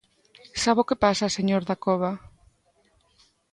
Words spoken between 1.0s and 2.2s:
pasa, señor Dacova?